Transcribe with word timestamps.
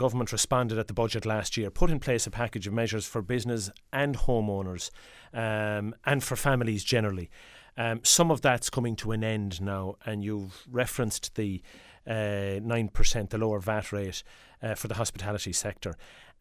government 0.00 0.32
responded 0.32 0.78
at 0.78 0.88
the 0.88 0.94
budget 0.94 1.26
last 1.26 1.58
year, 1.58 1.70
put 1.70 1.90
in 1.90 2.00
place 2.00 2.26
a 2.26 2.30
package 2.30 2.66
of 2.66 2.72
measures 2.72 3.06
for 3.06 3.20
business 3.20 3.70
and 3.92 4.16
homeowners 4.16 4.90
um, 5.34 5.94
and 6.06 6.24
for 6.24 6.36
families 6.36 6.82
generally. 6.82 7.28
Um, 7.76 8.00
some 8.02 8.30
of 8.30 8.40
that's 8.40 8.70
coming 8.70 8.96
to 8.96 9.12
an 9.12 9.22
end 9.22 9.60
now, 9.60 9.96
and 10.06 10.24
you've 10.24 10.66
referenced 10.70 11.34
the 11.34 11.60
uh, 12.06 12.60
nine 12.62 12.88
percent, 12.88 13.28
the 13.28 13.36
lower 13.36 13.60
VAT 13.60 13.92
rate 13.92 14.22
uh, 14.62 14.74
for 14.74 14.88
the 14.88 14.94
hospitality 14.94 15.52
sector, 15.52 15.92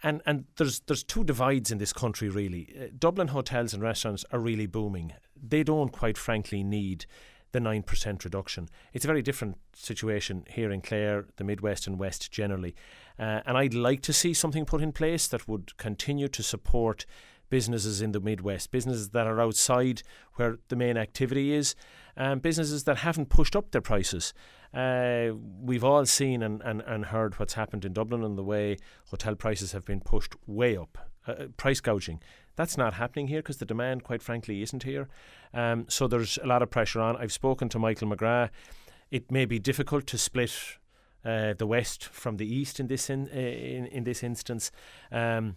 and 0.02 0.22
and 0.26 0.46
there's 0.56 0.80
there's 0.88 1.04
two 1.04 1.26
divides 1.26 1.70
in 1.70 1.80
this 1.80 1.92
country 1.92 2.30
really. 2.30 2.64
Uh, 2.74 2.86
Dublin 2.98 3.28
hotels 3.28 3.74
and 3.74 3.84
restaurants 3.84 4.24
are 4.32 4.40
really 4.40 4.68
booming. 4.68 5.12
They 5.36 5.64
don't, 5.64 5.92
quite 5.92 6.18
frankly, 6.18 6.64
need 6.64 7.06
the 7.52 7.60
9% 7.60 8.24
reduction. 8.24 8.70
It's 8.94 9.06
a 9.06 9.08
very 9.08 9.22
different 9.22 9.58
situation 9.74 10.46
here 10.50 10.72
in 10.72 10.82
Clare, 10.82 11.26
the 11.38 11.44
Midwest 11.44 11.88
and 11.88 12.00
West 12.00 12.32
generally. 12.32 12.76
Uh, 13.18 13.42
and 13.46 13.58
I'd 13.58 13.74
like 13.74 14.02
to 14.02 14.14
see 14.14 14.34
something 14.34 14.66
put 14.66 14.82
in 14.82 14.92
place 14.92 15.28
that 15.28 15.48
would 15.48 15.78
continue 15.78 16.28
to 16.28 16.44
support 16.44 17.06
businesses 17.50 18.02
in 18.02 18.12
the 18.12 18.20
Midwest, 18.20 18.72
businesses 18.72 19.10
that 19.10 19.28
are 19.28 19.42
outside 19.42 20.04
where 20.36 20.60
the 20.68 20.76
main 20.76 20.98
activity 20.98 21.54
is, 21.54 21.76
and 22.16 22.42
businesses 22.42 22.84
that 22.84 22.98
haven't 22.98 23.30
pushed 23.30 23.56
up 23.56 23.72
their 23.72 23.82
prices. 23.82 24.34
Uh, 24.74 25.30
we've 25.62 25.84
all 25.84 26.06
seen 26.06 26.44
and, 26.44 26.62
and, 26.62 26.82
and 26.82 27.06
heard 27.06 27.40
what's 27.40 27.56
happened 27.56 27.86
in 27.86 27.94
Dublin 27.94 28.24
and 28.24 28.38
the 28.38 28.44
way 28.44 28.78
hotel 29.10 29.36
prices 29.36 29.72
have 29.72 29.86
been 29.86 30.00
pushed 30.00 30.36
way 30.46 30.78
up. 30.78 31.09
Uh, 31.28 31.46
price 31.58 31.80
gouging. 31.80 32.22
That's 32.56 32.78
not 32.78 32.96
happening 32.96 33.28
here 33.28 33.40
because 33.40 33.58
the 33.58 33.66
demand, 33.66 34.04
quite 34.04 34.22
frankly, 34.22 34.62
isn't 34.62 34.84
here. 34.84 35.08
Um, 35.54 35.86
so 35.88 36.08
there's 36.08 36.38
a 36.44 36.48
lot 36.48 36.62
of 36.62 36.70
pressure 36.70 37.00
on. 37.00 37.16
I've 37.18 37.32
spoken 37.32 37.70
to 37.70 37.80
Michael 37.80 38.10
McGrath. 38.10 38.50
It 39.12 39.32
may 39.32 39.46
be 39.46 39.60
difficult 39.60 40.08
to 40.08 40.18
split 40.18 40.52
uh, 41.24 41.54
the 41.58 41.68
west 41.68 42.06
from 42.06 42.38
the 42.38 42.54
east 42.54 42.80
in 42.80 42.88
this 42.88 43.10
in, 43.10 43.28
in, 43.28 43.86
in 43.88 44.04
this 44.04 44.24
instance. 44.24 44.72
Um, 45.12 45.56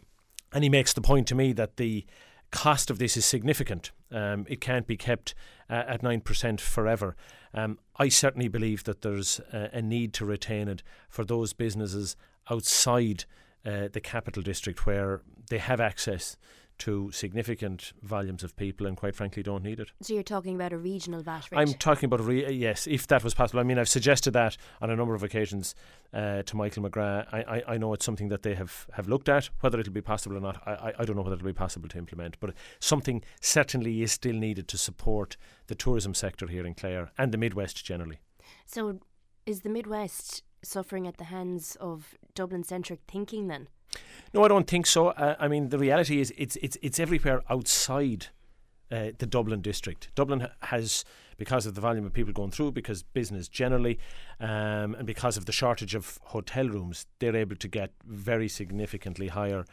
and 0.53 0.63
he 0.63 0.71
makes 0.71 0.93
the 0.93 1.01
point 1.01 1.27
to 1.29 1.35
me 1.35 1.53
that 1.55 1.77
the 1.77 2.05
cost 2.51 2.91
of 2.91 2.99
this 2.99 3.17
is 3.17 3.25
significant. 3.25 3.91
Um, 4.11 4.47
it 4.49 4.61
can't 4.61 4.87
be 4.87 4.97
kept 4.97 5.35
uh, 5.71 5.85
at 5.87 6.03
9% 6.03 6.61
forever. 6.61 7.17
Um, 7.55 7.79
I 7.97 8.09
certainly 8.09 8.49
believe 8.49 8.85
that 8.85 9.03
there's 9.03 9.41
uh, 9.53 9.69
a 9.73 9.83
need 9.83 10.13
to 10.15 10.25
retain 10.25 10.69
it 10.69 10.83
for 11.09 11.25
those 11.25 11.53
businesses 11.53 12.17
outside 12.51 13.25
uh, 13.65 13.89
the 13.93 14.01
capital 14.01 14.43
district 14.43 14.87
where 14.87 15.23
they 15.49 15.59
have 15.59 15.81
access 15.81 16.37
to 16.83 17.13
significant 17.13 17.93
volumes 18.03 18.43
of 18.43 18.57
people 18.57 18.89
and 18.89 18.97
quite 18.97 19.15
frankly 19.15 19.41
don't 19.41 19.63
need 19.63 19.79
it. 19.79 19.93
So 20.01 20.15
you're 20.15 20.25
talking 20.25 20.57
about 20.57 20.73
a 20.73 20.79
regional 20.79 21.23
VAT 21.23 21.49
rate? 21.53 21.61
I'm 21.61 21.75
talking 21.75 22.07
about 22.07 22.27
re- 22.27 22.51
yes, 22.53 22.89
if 22.89 23.07
that 23.07 23.23
was 23.23 23.35
possible. 23.35 23.61
I 23.61 23.63
mean, 23.63 23.79
I've 23.79 23.89
suggested 23.89 24.33
that 24.33 24.57
on 24.81 24.91
a 24.91 24.97
number 24.97 25.15
of 25.15 25.23
occasions 25.23 25.77
uh, 26.13 26.43
to 26.43 26.57
Michael 26.57 26.83
McGrath. 26.83 27.27
I, 27.33 27.39
I, 27.43 27.63
I, 27.75 27.79
know 27.79 27.93
it's 27.93 28.05
something 28.05 28.31
that 28.31 28.43
they 28.43 28.57
have, 28.57 28.89
have 28.95 29.07
looked 29.07 29.29
at. 29.29 29.49
Whether 29.61 29.79
it'll 29.79 29.93
be 29.93 30.01
possible 30.01 30.37
or 30.37 30.41
not, 30.41 30.61
I, 30.67 30.93
I 30.99 31.05
don't 31.05 31.15
know 31.15 31.23
whether 31.23 31.37
it'll 31.37 31.47
be 31.47 31.53
possible 31.53 31.89
to 31.89 31.99
implement. 31.99 32.41
But 32.41 32.53
something 32.81 33.23
certainly 33.41 34.03
is 34.03 34.11
still 34.11 34.35
needed 34.35 34.67
to 34.69 34.79
support 34.79 35.37
the 35.69 35.77
tourism 35.77 36.15
sector 36.15 36.49
here 36.49 36.67
in 36.67 36.75
Clare 36.75 37.13
and 37.17 37.31
the 37.31 37.39
Midwest 37.39 37.85
generally. 37.85 38.19
So 38.67 38.99
is 39.47 39.61
the 39.61 39.69
Midwest 39.69 40.43
suffering 40.65 41.07
at 41.07 41.19
the 41.19 41.25
hands 41.25 41.77
of 41.81 42.17
Dublin 42.35 42.65
centric 42.65 43.01
thinking 43.07 43.47
then? 43.47 43.69
No, 44.35 44.45
I 44.45 44.49
don't 44.49 44.67
think 44.67 44.87
so. 44.87 45.09
Uh, 45.09 45.37
I 45.39 45.49
mean, 45.49 45.69
the 45.69 45.79
reality 45.79 46.21
is 46.21 46.33
it's 46.37 46.57
it's 46.57 46.79
it's 46.81 46.99
everywhere 46.99 47.43
outside 47.51 48.29
uh, 48.91 49.11
the 49.19 49.27
Dublin 49.27 49.61
district. 49.61 50.11
Dublin 50.15 50.49
has, 50.61 51.05
because 51.37 51.67
of 51.67 51.75
the 51.75 51.81
volume 51.81 52.07
of 52.07 52.13
people 52.13 52.33
going 52.33 52.51
through, 52.51 52.73
because 52.73 53.03
business 53.03 53.49
generally, 53.49 53.99
um, 54.41 54.95
and 54.95 55.07
because 55.07 55.37
of 55.37 55.47
the 55.47 55.53
shortage 55.53 55.95
of 55.95 56.19
hotel 56.25 56.69
rooms, 56.69 57.07
they're 57.19 57.37
able 57.37 57.57
to 57.57 57.69
get 57.69 57.93
very 58.05 58.49
significantly 58.49 59.29
higher 59.29 59.65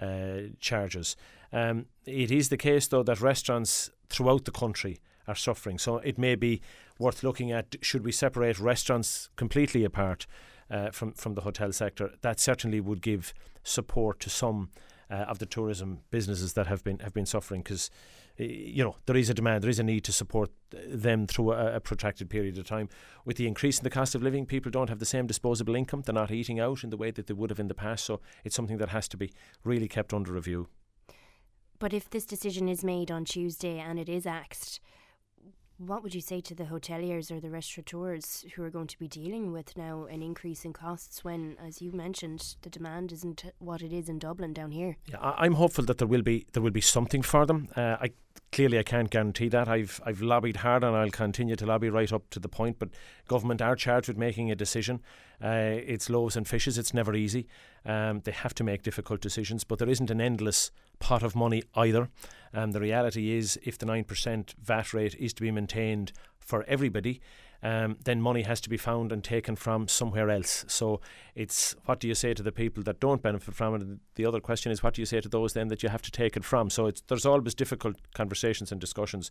uh, 0.00 0.50
charges. 0.60 1.16
Um, 1.52 1.86
it 2.06 2.30
is 2.30 2.48
the 2.48 2.56
case, 2.56 2.88
though, 2.88 3.02
that 3.02 3.20
restaurants 3.20 3.90
throughout 4.08 4.44
the 4.44 4.52
country 4.52 5.00
are 5.26 5.34
suffering. 5.34 5.78
So 5.78 5.98
it 5.98 6.18
may 6.18 6.34
be 6.34 6.60
worth 6.98 7.22
looking 7.22 7.52
at 7.52 7.76
should 7.82 8.04
we 8.04 8.12
separate 8.12 8.58
restaurants 8.58 9.28
completely 9.36 9.84
apart 9.84 10.26
uh, 10.70 10.90
from, 10.90 11.12
from 11.12 11.34
the 11.34 11.42
hotel 11.42 11.72
sector? 11.72 12.10
That 12.22 12.40
certainly 12.40 12.80
would 12.80 13.02
give 13.02 13.34
support 13.62 14.20
to 14.20 14.30
some 14.30 14.70
uh, 15.10 15.14
of 15.14 15.38
the 15.38 15.46
tourism 15.46 16.00
businesses 16.10 16.52
that 16.54 16.66
have 16.66 16.84
been 16.84 16.98
have 17.00 17.14
been 17.14 17.26
suffering. 17.26 17.62
Because 17.62 17.90
you 18.36 18.84
know 18.84 18.96
there 19.06 19.16
is 19.16 19.30
a 19.30 19.34
demand 19.34 19.62
there 19.62 19.70
is 19.70 19.78
a 19.78 19.82
need 19.82 20.04
to 20.04 20.12
support 20.12 20.50
them 20.70 21.26
through 21.26 21.52
a, 21.52 21.76
a, 21.76 21.80
protracted 21.80 22.28
period 22.30 22.58
of 22.58 22.66
time. 22.66 22.88
With 23.24 23.36
the 23.36 23.46
increase 23.46 23.78
in 23.78 23.84
the 23.84 23.90
cost 23.90 24.14
of 24.14 24.22
living 24.22 24.46
people 24.46 24.70
don't 24.70 24.88
have 24.88 24.98
the 24.98 25.06
same 25.06 25.26
disposable 25.26 25.74
income. 25.74 26.02
They're 26.04 26.14
not 26.14 26.30
eating 26.30 26.60
out 26.60 26.84
in 26.84 26.90
the 26.90 26.96
way 26.96 27.10
that 27.10 27.26
they 27.26 27.34
would 27.34 27.50
have 27.50 27.60
in 27.60 27.68
the 27.68 27.74
past. 27.74 28.04
So 28.04 28.20
it's 28.44 28.54
something 28.54 28.78
that 28.78 28.90
has 28.90 29.08
to 29.08 29.16
be 29.16 29.32
really 29.64 29.88
kept 29.88 30.12
under 30.12 30.32
review. 30.32 30.68
But 31.78 31.92
if 31.92 32.10
this 32.10 32.26
decision 32.26 32.68
is 32.68 32.82
made 32.82 33.10
on 33.10 33.24
Tuesday 33.24 33.78
and 33.78 33.98
it 33.98 34.08
is 34.08 34.26
axed 34.26 34.80
what 35.78 36.02
would 36.02 36.14
you 36.14 36.20
say 36.20 36.40
to 36.40 36.54
the 36.54 36.64
hoteliers 36.64 37.30
or 37.30 37.40
the 37.40 37.50
restaurateurs 37.50 38.44
who 38.54 38.62
are 38.64 38.70
going 38.70 38.88
to 38.88 38.98
be 38.98 39.06
dealing 39.08 39.52
with 39.52 39.76
now 39.76 40.04
an 40.06 40.22
increase 40.22 40.64
in 40.64 40.72
costs 40.72 41.22
when, 41.24 41.56
as 41.64 41.80
you 41.80 41.92
mentioned, 41.92 42.56
the 42.62 42.70
demand 42.70 43.12
isn't 43.12 43.44
what 43.58 43.80
it 43.80 43.92
is 43.92 44.08
in 44.08 44.18
Dublin 44.18 44.52
down 44.52 44.72
here? 44.72 44.96
Yeah, 45.06 45.18
I'm 45.20 45.54
hopeful 45.54 45.84
that 45.84 45.98
there 45.98 46.08
will 46.08 46.22
be 46.22 46.46
there 46.52 46.62
will 46.62 46.72
be 46.72 46.80
something 46.80 47.22
for 47.22 47.46
them. 47.46 47.68
Uh, 47.76 47.96
I 48.00 48.10
clearly 48.52 48.78
I 48.78 48.82
can't 48.82 49.10
guarantee 49.10 49.48
that. 49.48 49.68
I've 49.68 50.00
I've 50.04 50.20
lobbied 50.20 50.56
hard 50.56 50.84
and 50.84 50.96
I'll 50.96 51.10
continue 51.10 51.56
to 51.56 51.66
lobby 51.66 51.90
right 51.90 52.12
up 52.12 52.28
to 52.30 52.40
the 52.40 52.48
point. 52.48 52.78
But 52.78 52.90
government 53.26 53.62
are 53.62 53.76
charged 53.76 54.08
with 54.08 54.16
making 54.16 54.50
a 54.50 54.56
decision. 54.56 55.00
Uh, 55.42 55.76
it's 55.84 56.10
loaves 56.10 56.36
and 56.36 56.46
fishes. 56.46 56.78
It's 56.78 56.94
never 56.94 57.14
easy. 57.14 57.46
Um, 57.84 58.20
they 58.20 58.32
have 58.32 58.54
to 58.54 58.64
make 58.64 58.82
difficult 58.82 59.20
decisions, 59.20 59.64
but 59.64 59.78
there 59.78 59.88
isn't 59.88 60.10
an 60.10 60.20
endless 60.20 60.70
pot 60.98 61.22
of 61.22 61.36
money 61.36 61.62
either. 61.74 62.08
And 62.52 62.72
the 62.72 62.80
reality 62.80 63.36
is, 63.36 63.58
if 63.62 63.78
the 63.78 63.86
nine 63.86 64.04
percent 64.04 64.54
VAT 64.62 64.92
rate 64.92 65.14
is 65.14 65.32
to 65.34 65.42
be 65.42 65.50
maintained 65.50 66.12
for 66.38 66.64
everybody, 66.64 67.20
um, 67.62 67.96
then 68.04 68.20
money 68.20 68.42
has 68.42 68.60
to 68.62 68.68
be 68.68 68.76
found 68.76 69.12
and 69.12 69.24
taken 69.24 69.56
from 69.56 69.88
somewhere 69.88 70.30
else. 70.30 70.64
So 70.68 71.00
it's 71.34 71.74
what 71.86 72.00
do 72.00 72.08
you 72.08 72.14
say 72.14 72.34
to 72.34 72.42
the 72.42 72.52
people 72.52 72.82
that 72.84 73.00
don't 73.00 73.22
benefit 73.22 73.54
from 73.54 73.74
it? 73.74 73.98
The 74.14 74.26
other 74.26 74.40
question 74.40 74.70
is 74.70 74.82
what 74.82 74.94
do 74.94 75.02
you 75.02 75.06
say 75.06 75.20
to 75.20 75.28
those 75.28 75.54
then 75.54 75.68
that 75.68 75.82
you 75.82 75.88
have 75.88 76.02
to 76.02 76.10
take 76.10 76.36
it 76.36 76.44
from? 76.44 76.70
So 76.70 76.90
there's 77.08 77.26
always 77.26 77.54
difficult 77.54 77.96
conversations 78.14 78.70
and 78.70 78.80
discussions 78.80 79.30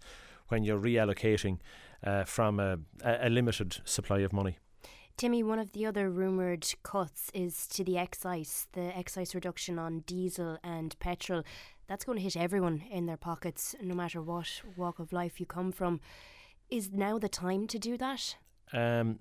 when 0.50 0.64
you're 0.64 0.80
reallocating 0.80 1.60
uh, 2.04 2.26
from 2.26 2.60
a, 2.60 2.78
a 3.04 3.30
limited 3.30 3.78
supply 3.86 4.20
of 4.20 4.34
money. 4.34 4.58
Timmy, 5.18 5.42
one 5.42 5.58
of 5.58 5.72
the 5.72 5.84
other 5.86 6.12
rumoured 6.12 6.72
cuts 6.84 7.32
is 7.34 7.66
to 7.70 7.84
the 7.84 7.98
excise, 7.98 8.68
the 8.74 8.96
excise 8.96 9.34
reduction 9.34 9.80
on 9.80 10.02
diesel 10.02 10.60
and 10.64 10.98
petrol. 11.00 11.44
That's 11.88 12.06
going 12.06 12.20
to 12.20 12.24
hit 12.24 12.38
everyone 12.38 12.84
in 12.92 13.08
their 13.08 13.18
pockets, 13.18 13.74
no 13.82 13.96
matter 13.96 14.22
what 14.22 14.62
walk 14.76 15.00
of 15.00 15.12
life 15.12 15.40
you 15.40 15.48
come 15.48 15.72
from. 15.72 16.02
Is 16.70 16.92
now 16.92 17.18
the 17.18 17.30
time 17.30 17.68
to 17.68 17.80
do 17.80 17.98
that? 17.98 18.36
Um, 18.74 19.20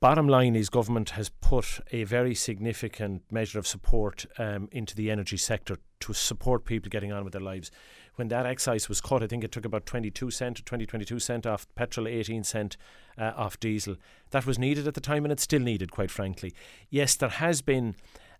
bottom 0.00 0.28
line 0.28 0.54
is 0.54 0.68
government 0.68 1.10
has 1.10 1.30
put 1.30 1.80
a 1.92 2.04
very 2.04 2.34
significant 2.34 3.22
measure 3.30 3.58
of 3.58 3.66
support 3.66 4.26
um, 4.38 4.68
into 4.70 4.94
the 4.94 5.10
energy 5.10 5.38
sector 5.38 5.78
to 6.00 6.12
support 6.12 6.66
people 6.66 6.90
getting 6.90 7.10
on 7.10 7.24
with 7.24 7.32
their 7.32 7.42
lives. 7.42 7.70
When 8.16 8.28
that 8.28 8.44
excise 8.44 8.88
was 8.88 9.00
cut, 9.00 9.22
I 9.22 9.26
think 9.26 9.44
it 9.44 9.50
took 9.50 9.64
about 9.64 9.86
22 9.86 10.30
cent 10.30 10.60
or 10.60 10.62
20, 10.62 10.84
22 10.86 11.18
cent 11.18 11.46
off 11.46 11.66
petrol, 11.74 12.06
18 12.06 12.44
cent 12.44 12.76
uh, 13.16 13.32
off 13.34 13.58
diesel. 13.58 13.96
That 14.30 14.44
was 14.44 14.58
needed 14.58 14.86
at 14.86 14.94
the 14.94 15.00
time 15.00 15.24
and 15.24 15.32
it's 15.32 15.42
still 15.42 15.60
needed, 15.60 15.90
quite 15.90 16.10
frankly. 16.10 16.52
Yes, 16.90 17.16
there 17.16 17.30
has 17.30 17.62
been 17.62 17.96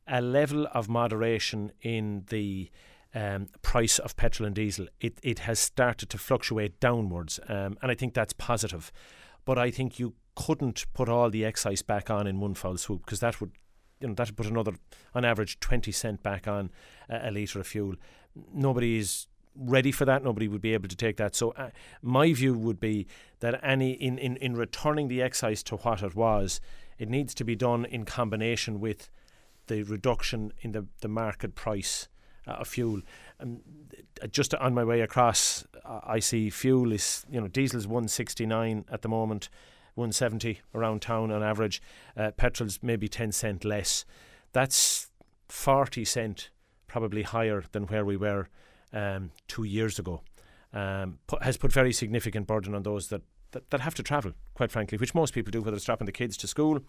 a 0.06 0.20
level 0.20 0.68
of 0.74 0.88
moderation 0.88 1.72
in 1.80 2.24
the 2.28 2.70
um, 3.14 3.46
price 3.62 3.98
of 3.98 4.16
petrol 4.16 4.46
and 4.46 4.56
diesel, 4.56 4.86
it, 5.00 5.18
it 5.22 5.40
has 5.40 5.58
started 5.60 6.10
to 6.10 6.18
fluctuate 6.18 6.80
downwards. 6.80 7.38
Um, 7.48 7.78
and 7.80 7.90
I 7.90 7.94
think 7.94 8.14
that's 8.14 8.32
positive. 8.32 8.92
But 9.44 9.58
I 9.58 9.70
think 9.70 9.98
you 9.98 10.14
couldn't 10.34 10.86
put 10.94 11.08
all 11.08 11.30
the 11.30 11.44
excise 11.44 11.82
back 11.82 12.10
on 12.10 12.26
in 12.26 12.40
one 12.40 12.54
foul 12.54 12.76
swoop 12.76 13.04
because 13.04 13.20
that 13.20 13.40
would 13.40 13.52
you 14.00 14.08
know 14.08 14.14
that 14.14 14.28
would 14.28 14.36
put 14.36 14.46
another 14.46 14.72
on 15.14 15.24
average 15.24 15.60
20 15.60 15.92
cent 15.92 16.22
back 16.22 16.48
on 16.48 16.70
a, 17.08 17.28
a 17.28 17.30
litre 17.30 17.60
of 17.60 17.66
fuel 17.66 17.94
nobody 18.52 18.98
is 18.98 19.28
ready 19.54 19.92
for 19.92 20.04
that 20.04 20.24
nobody 20.24 20.48
would 20.48 20.60
be 20.60 20.74
able 20.74 20.88
to 20.88 20.96
take 20.96 21.16
that 21.16 21.36
so 21.36 21.52
uh, 21.52 21.70
my 22.02 22.32
view 22.32 22.52
would 22.52 22.80
be 22.80 23.06
that 23.38 23.60
any 23.62 23.92
in, 23.92 24.18
in, 24.18 24.36
in 24.38 24.56
returning 24.56 25.06
the 25.06 25.22
excise 25.22 25.62
to 25.62 25.76
what 25.76 26.02
it 26.02 26.16
was 26.16 26.60
it 26.98 27.08
needs 27.08 27.32
to 27.34 27.44
be 27.44 27.54
done 27.54 27.84
in 27.84 28.04
combination 28.04 28.80
with 28.80 29.08
the 29.66 29.82
reduction 29.84 30.52
in 30.60 30.72
the, 30.72 30.84
the 31.00 31.08
market 31.08 31.54
price 31.54 32.08
uh, 32.46 32.52
of 32.52 32.68
fuel. 32.68 33.00
Uh, 33.40 33.46
just 34.30 34.54
on 34.54 34.74
my 34.74 34.84
way 34.84 35.00
across, 35.00 35.64
I 35.84 36.20
see 36.20 36.50
fuel 36.50 36.92
is 36.92 37.24
you 37.30 37.40
know 37.40 37.48
diesel 37.48 37.78
is 37.78 37.86
one 37.86 38.08
sixty 38.08 38.46
nine 38.46 38.84
at 38.90 39.02
the 39.02 39.08
moment, 39.08 39.48
one 39.94 40.12
seventy 40.12 40.60
around 40.74 41.02
town 41.02 41.30
on 41.30 41.42
average. 41.42 41.82
Uh, 42.16 42.30
petrol's 42.30 42.78
maybe 42.82 43.08
ten 43.08 43.32
cent 43.32 43.64
less. 43.64 44.04
That's 44.52 45.08
forty 45.48 46.04
cent 46.04 46.50
probably 46.86 47.22
higher 47.22 47.64
than 47.72 47.84
where 47.84 48.04
we 48.04 48.16
were 48.16 48.48
um, 48.92 49.30
two 49.48 49.64
years 49.64 49.98
ago. 49.98 50.22
Um, 50.72 51.18
has 51.40 51.56
put 51.56 51.72
very 51.72 51.92
significant 51.92 52.46
burden 52.46 52.74
on 52.74 52.82
those 52.82 53.08
that, 53.08 53.22
that, 53.52 53.70
that 53.70 53.80
have 53.80 53.94
to 53.94 54.02
travel, 54.02 54.32
quite 54.54 54.72
frankly, 54.72 54.98
which 54.98 55.14
most 55.14 55.32
people 55.32 55.52
do, 55.52 55.62
whether 55.62 55.76
it's 55.76 55.84
dropping 55.84 56.06
the 56.06 56.12
kids 56.12 56.36
to 56.38 56.48
school 56.48 56.80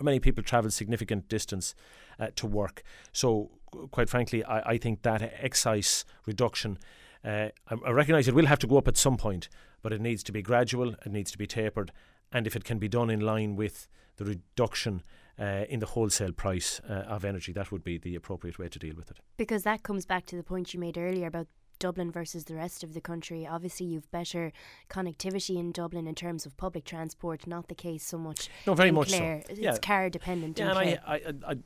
Many 0.00 0.20
people 0.20 0.42
travel 0.42 0.70
significant 0.70 1.28
distance 1.28 1.74
uh, 2.18 2.28
to 2.36 2.46
work. 2.46 2.82
So, 3.12 3.50
quite 3.90 4.08
frankly, 4.08 4.44
I, 4.44 4.72
I 4.72 4.78
think 4.78 5.02
that 5.02 5.22
excise 5.40 6.04
reduction, 6.26 6.78
uh, 7.24 7.48
I, 7.68 7.74
I 7.86 7.90
recognise 7.90 8.28
it 8.28 8.34
will 8.34 8.46
have 8.46 8.58
to 8.60 8.66
go 8.66 8.78
up 8.78 8.88
at 8.88 8.96
some 8.96 9.16
point, 9.16 9.48
but 9.82 9.92
it 9.92 10.00
needs 10.00 10.22
to 10.24 10.32
be 10.32 10.42
gradual, 10.42 10.90
it 10.90 11.12
needs 11.12 11.30
to 11.32 11.38
be 11.38 11.46
tapered, 11.46 11.92
and 12.32 12.46
if 12.46 12.56
it 12.56 12.64
can 12.64 12.78
be 12.78 12.88
done 12.88 13.10
in 13.10 13.20
line 13.20 13.56
with 13.56 13.88
the 14.16 14.24
reduction 14.24 15.02
uh, 15.38 15.64
in 15.68 15.80
the 15.80 15.86
wholesale 15.86 16.32
price 16.32 16.80
uh, 16.88 16.92
of 16.92 17.24
energy, 17.24 17.52
that 17.52 17.70
would 17.70 17.84
be 17.84 17.98
the 17.98 18.14
appropriate 18.14 18.58
way 18.58 18.68
to 18.68 18.78
deal 18.78 18.94
with 18.96 19.10
it. 19.10 19.18
Because 19.36 19.62
that 19.62 19.82
comes 19.82 20.04
back 20.04 20.26
to 20.26 20.36
the 20.36 20.42
point 20.42 20.74
you 20.74 20.80
made 20.80 20.98
earlier 20.98 21.26
about 21.28 21.46
Dublin 21.78 22.10
versus 22.10 22.44
the 22.44 22.54
rest 22.54 22.82
of 22.82 22.94
the 22.94 23.00
country. 23.00 23.46
Obviously, 23.46 23.86
you've 23.86 24.10
better 24.10 24.52
connectivity 24.88 25.58
in 25.58 25.72
Dublin 25.72 26.06
in 26.06 26.14
terms 26.14 26.46
of 26.46 26.56
public 26.56 26.84
transport, 26.84 27.46
not 27.46 27.68
the 27.68 27.74
case 27.74 28.04
so 28.04 28.18
much. 28.18 28.48
No, 28.66 28.74
very 28.74 28.90
much 28.90 29.10
so. 29.10 29.42
It's 29.48 29.58
yeah. 29.58 29.76
car 29.78 30.10
dependent. 30.10 30.58
Yeah, 30.58 30.70
and 30.70 30.78
I, 30.78 30.98
I, 31.06 31.14
I, 31.46 31.56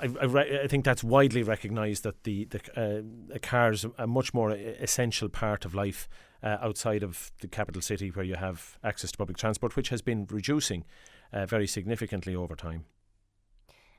I, 0.00 0.06
I, 0.26 0.60
I, 0.62 0.66
think 0.66 0.84
that's 0.84 1.02
widely 1.02 1.42
recognised 1.42 2.02
that 2.02 2.24
the 2.24 2.44
the, 2.46 2.60
uh, 2.76 3.02
the 3.32 3.38
car 3.38 3.72
is 3.72 3.86
a 3.98 4.06
much 4.06 4.34
more 4.34 4.50
essential 4.52 5.28
part 5.28 5.64
of 5.64 5.74
life 5.74 6.08
uh, 6.42 6.58
outside 6.60 7.02
of 7.02 7.32
the 7.40 7.48
capital 7.48 7.82
city, 7.82 8.10
where 8.10 8.24
you 8.24 8.36
have 8.36 8.78
access 8.84 9.12
to 9.12 9.18
public 9.18 9.36
transport, 9.36 9.76
which 9.76 9.88
has 9.88 10.02
been 10.02 10.26
reducing 10.30 10.84
uh, 11.32 11.46
very 11.46 11.66
significantly 11.66 12.34
over 12.34 12.54
time. 12.54 12.84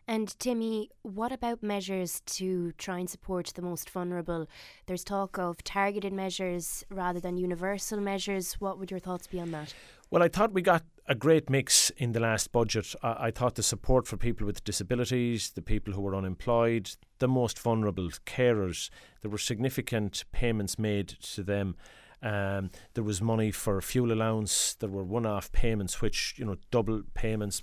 And 0.10 0.40
Timmy, 0.40 0.90
what 1.02 1.34
about 1.34 1.62
measures 1.62 2.22
to 2.28 2.72
try 2.78 3.00
and 3.00 3.10
support 3.10 3.52
the 3.56 3.62
most 3.62 3.90
vulnerable? 3.90 4.48
There's 4.86 5.04
talk 5.04 5.38
of 5.38 5.62
targeted 5.66 6.14
measures 6.14 6.86
rather 6.90 7.20
than 7.20 7.36
universal 7.36 8.00
measures. 8.00 8.54
What 8.54 8.80
would 8.80 8.90
your 8.90 9.02
thoughts 9.02 9.28
be 9.28 9.42
on 9.42 9.52
that? 9.52 9.74
Well, 10.10 10.24
I 10.24 10.30
thought 10.30 10.54
we 10.54 10.62
got 10.62 10.84
a 11.10 11.16
great 11.16 11.50
mix 11.50 11.90
in 11.98 12.14
the 12.14 12.22
last 12.22 12.54
budget. 12.54 12.96
I, 13.04 13.28
I 13.28 13.32
thought 13.32 13.56
the 13.56 13.64
support 13.64 14.08
for 14.08 14.16
people 14.16 14.48
with 14.48 14.64
disabilities, 14.64 15.52
the 15.52 15.62
people 15.62 15.94
who 15.94 16.02
were 16.02 16.16
unemployed, 16.16 16.90
the 17.20 17.28
most 17.28 17.60
vulnerable, 17.60 18.10
carers, 18.26 18.90
there 19.22 19.32
were 19.32 19.38
significant 19.38 20.24
payments 20.32 20.80
made 20.80 21.10
to 21.10 21.44
them. 21.44 21.76
Um, 22.22 22.72
there 22.94 23.04
was 23.04 23.22
money 23.22 23.52
for 23.52 23.82
fuel 23.82 24.14
allowance. 24.14 24.76
There 24.76 24.90
were 24.90 25.04
one-off 25.04 25.52
payments, 25.52 26.02
which 26.02 26.36
you 26.38 26.46
know, 26.46 26.56
double 26.72 27.04
payments 27.14 27.62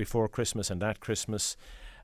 before 0.00 0.28
Christmas 0.28 0.70
and 0.70 0.82
at 0.82 0.98
Christmas. 1.00 1.56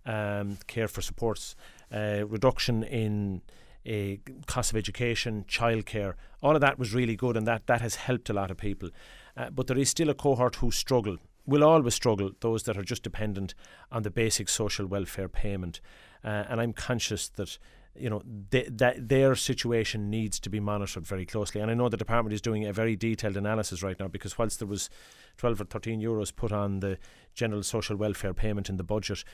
Um, 0.05 0.59
care 0.67 0.87
for 0.87 1.03
supports, 1.03 1.57
uh, 1.91 2.25
reduction 2.27 2.85
in 2.85 3.43
uh, 3.89 4.17
cost 4.47 4.71
of 4.71 4.77
education, 4.77 5.45
childcare. 5.49 6.13
All 6.43 6.55
of 6.55 6.61
that 6.61 6.79
was 6.79 6.95
really 6.95 7.17
good, 7.17 7.37
and 7.37 7.47
that 7.47 7.67
that 7.67 7.81
has 7.81 7.95
helped 7.97 8.29
a 8.31 8.33
lot 8.33 8.51
of 8.51 8.57
people. 8.59 8.91
Uh, 9.37 9.51
but 9.51 9.67
there 9.67 9.79
is 9.79 9.89
still 9.89 10.11
a 10.11 10.15
cohort 10.15 10.57
who 10.57 10.71
struggle. 10.71 11.17
Will 11.47 11.65
always 11.65 11.95
struggle. 11.95 12.31
Those 12.41 12.65
that 12.65 12.77
are 12.77 12.89
just 12.93 13.03
dependent 13.03 13.55
on 13.91 14.03
the 14.03 14.11
basic 14.11 14.49
social 14.49 14.87
welfare 14.87 15.29
payment, 15.29 15.81
uh, 16.23 16.45
and 16.49 16.61
I'm 16.61 16.75
conscious 16.75 17.29
that 17.31 17.59
you 17.99 18.11
know, 18.11 18.23
their 18.51 19.35
situation 19.35 20.11
needs 20.11 20.39
to 20.41 20.51
be 20.51 20.61
monitored 20.61 21.07
very 21.07 21.27
closely. 21.27 21.61
And 21.61 21.71
I 21.71 21.75
know 21.75 21.89
the 21.89 21.97
department 21.97 22.35
is 22.35 22.41
doing 22.41 22.67
a 22.67 22.73
very 22.73 22.97
detailed 22.97 23.37
analysis 23.37 23.83
right 23.83 23.99
now 23.99 24.09
because 24.09 24.39
whilst 24.39 24.59
there 24.59 24.69
was 24.69 24.91
12 25.39 25.61
or 25.61 25.65
13 25.65 26.01
euros 26.01 26.35
put 26.35 26.53
on 26.53 26.81
the 26.81 26.99
general 27.35 27.63
social 27.63 27.97
welfare 27.97 28.35
payment 28.35 28.69
in 28.69 28.77
the 28.77 28.85
budget 28.85 29.25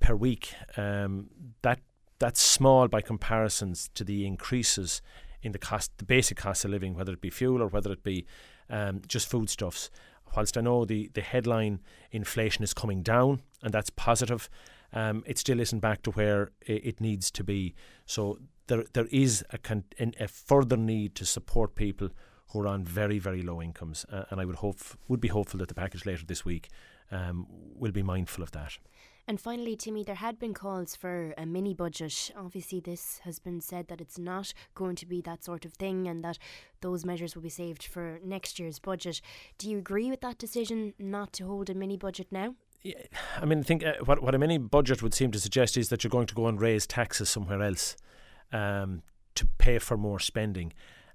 per 0.00 0.14
week, 0.14 0.54
um, 0.76 1.28
that 1.62 1.80
that's 2.18 2.40
small 2.40 2.88
by 2.88 3.00
comparisons 3.00 3.90
to 3.94 4.04
the 4.04 4.26
increases 4.26 5.02
in 5.42 5.52
the 5.52 5.58
cost, 5.58 5.90
the 5.98 6.04
basic 6.04 6.38
cost 6.38 6.64
of 6.64 6.70
living, 6.70 6.94
whether 6.94 7.12
it 7.12 7.20
be 7.20 7.30
fuel 7.30 7.62
or 7.62 7.68
whether 7.68 7.92
it 7.92 8.02
be 8.02 8.24
um, 8.70 9.02
just 9.06 9.28
foodstuffs. 9.28 9.90
Whilst 10.34 10.56
I 10.56 10.62
know 10.62 10.84
the, 10.84 11.10
the 11.14 11.20
headline 11.20 11.80
inflation 12.10 12.64
is 12.64 12.74
coming 12.74 13.02
down, 13.02 13.42
and 13.62 13.72
that's 13.72 13.90
positive, 13.90 14.48
um, 14.94 15.22
it 15.26 15.38
still 15.38 15.60
isn't 15.60 15.80
back 15.80 16.02
to 16.02 16.10
where 16.12 16.52
it, 16.62 17.00
needs 17.00 17.30
to 17.32 17.44
be. 17.44 17.74
So 18.06 18.38
there 18.68 18.84
there 18.92 19.08
is 19.10 19.44
a, 19.50 19.58
con- 19.58 19.84
a 19.98 20.28
further 20.28 20.76
need 20.76 21.14
to 21.16 21.26
support 21.26 21.74
people 21.74 22.08
who 22.48 22.62
are 22.62 22.68
on 22.68 22.84
very 22.84 23.18
very 23.18 23.42
low 23.42 23.60
incomes, 23.60 24.06
uh, 24.10 24.24
and 24.30 24.40
I 24.40 24.44
would 24.44 24.56
hope 24.56 24.78
would 25.08 25.20
be 25.20 25.28
hopeful 25.28 25.58
that 25.58 25.68
the 25.68 25.74
package 25.74 26.06
later 26.06 26.24
this 26.24 26.44
week 26.44 26.68
um, 27.10 27.46
will 27.50 27.92
be 27.92 28.02
mindful 28.02 28.42
of 28.42 28.52
that. 28.52 28.78
And 29.26 29.40
finally, 29.40 29.74
Timmy, 29.74 30.04
there 30.04 30.16
had 30.16 30.38
been 30.38 30.52
calls 30.52 30.94
for 30.94 31.32
a 31.38 31.46
mini 31.46 31.72
budget. 31.72 32.30
Obviously, 32.36 32.80
this 32.80 33.20
has 33.24 33.38
been 33.38 33.62
said 33.62 33.88
that 33.88 34.00
it's 34.00 34.18
not 34.18 34.52
going 34.74 34.96
to 34.96 35.06
be 35.06 35.22
that 35.22 35.42
sort 35.42 35.64
of 35.64 35.72
thing 35.72 36.06
and 36.06 36.22
that 36.22 36.38
those 36.82 37.06
measures 37.06 37.34
will 37.34 37.42
be 37.42 37.48
saved 37.48 37.84
for 37.84 38.20
next 38.22 38.58
year's 38.58 38.78
budget. 38.78 39.22
Do 39.56 39.70
you 39.70 39.78
agree 39.78 40.10
with 40.10 40.20
that 40.20 40.36
decision 40.36 40.92
not 40.98 41.32
to 41.34 41.46
hold 41.46 41.70
a 41.70 41.74
mini 41.74 41.96
budget 41.96 42.26
now? 42.30 42.54
I 43.40 43.44
mean, 43.44 43.60
I 43.60 43.62
think 43.62 43.84
uh, 43.84 43.94
what 44.04 44.22
what 44.22 44.34
a 44.34 44.38
mini 44.38 44.58
budget 44.58 45.02
would 45.02 45.14
seem 45.14 45.30
to 45.32 45.40
suggest 45.40 45.76
is 45.76 45.88
that 45.88 46.04
you're 46.04 46.10
going 46.10 46.26
to 46.26 46.34
go 46.34 46.46
and 46.46 46.60
raise 46.60 46.86
taxes 46.86 47.30
somewhere 47.30 47.62
else 47.62 47.96
um, 48.52 49.02
to 49.34 49.46
pay 49.58 49.78
for 49.78 49.96
more 49.96 50.20
spending, 50.20 50.72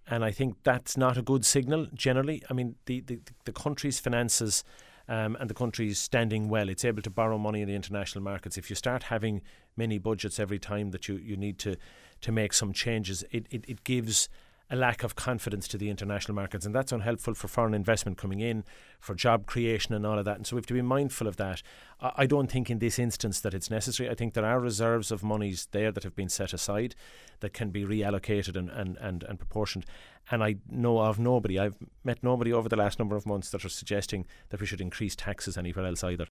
and 0.07 0.23
I 0.23 0.31
think 0.31 0.55
that's 0.63 0.97
not 0.97 1.17
a 1.17 1.21
good 1.21 1.45
signal 1.45 1.87
generally. 1.93 2.43
I 2.49 2.53
mean, 2.53 2.75
the 2.85 3.01
the, 3.01 3.19
the 3.45 3.53
country's 3.53 3.99
finances. 3.99 4.63
Um, 5.11 5.35
and 5.39 5.49
the 5.49 5.55
country's 5.55 5.97
standing 5.97 6.49
well. 6.49 6.69
It's 6.69 6.85
able 6.85 7.01
to 7.01 7.09
borrow 7.09 7.39
money 7.39 7.63
in 7.63 7.67
the 7.67 7.73
international 7.73 8.23
markets. 8.23 8.59
If 8.59 8.69
you 8.69 8.75
start 8.75 9.01
having 9.01 9.41
many 9.75 9.97
budgets 9.97 10.39
every 10.39 10.59
time 10.59 10.91
that 10.91 11.07
you, 11.07 11.15
you 11.15 11.35
need 11.35 11.57
to 11.59 11.77
to 12.21 12.31
make 12.31 12.53
some 12.53 12.73
changes, 12.73 13.23
it, 13.31 13.47
it, 13.49 13.65
it 13.67 13.83
gives 13.83 14.29
a 14.71 14.75
lack 14.75 15.03
of 15.03 15.15
confidence 15.15 15.67
to 15.67 15.77
the 15.77 15.89
international 15.89 16.35
markets, 16.35 16.65
and 16.65 16.75
that's 16.75 16.91
unhelpful 16.91 17.33
for 17.33 17.47
foreign 17.47 17.73
investment 17.73 18.17
coming 18.17 18.39
in, 18.39 18.63
for 18.99 19.15
job 19.15 19.47
creation, 19.47 19.95
and 19.95 20.05
all 20.05 20.19
of 20.19 20.25
that. 20.25 20.37
And 20.37 20.45
so 20.45 20.55
we 20.55 20.59
have 20.59 20.67
to 20.67 20.73
be 20.73 20.81
mindful 20.81 21.27
of 21.27 21.37
that. 21.37 21.61
I 21.99 22.27
don't 22.27 22.51
think 22.51 22.69
in 22.69 22.79
this 22.79 22.99
instance 22.99 23.41
that 23.41 23.53
it's 23.53 23.69
necessary. 23.69 24.09
I 24.09 24.13
think 24.13 24.33
there 24.33 24.45
are 24.45 24.59
reserves 24.59 25.11
of 25.11 25.23
monies 25.23 25.67
there 25.71 25.91
that 25.91 26.03
have 26.03 26.15
been 26.15 26.29
set 26.29 26.53
aside 26.53 26.95
that 27.39 27.53
can 27.53 27.71
be 27.71 27.83
reallocated 27.83 28.55
and, 28.55 28.69
and, 28.69 28.97
and, 28.97 29.23
and 29.23 29.39
proportioned. 29.39 29.85
And 30.31 30.43
I 30.43 30.57
know 30.69 30.99
of 30.99 31.17
nobody, 31.17 31.57
I've 31.57 31.77
met 32.03 32.23
nobody 32.23 32.53
over 32.53 32.69
the 32.69 32.75
last 32.75 32.99
number 32.99 33.15
of 33.15 33.25
months 33.25 33.49
that 33.49 33.65
are 33.65 33.69
suggesting 33.69 34.27
that 34.49 34.59
we 34.59 34.67
should 34.67 34.81
increase 34.81 35.15
taxes 35.15 35.57
anywhere 35.57 35.85
else 35.85 36.03
either. 36.03 36.27